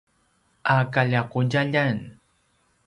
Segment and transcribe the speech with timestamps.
[0.75, 1.97] a kaljaqudjaljan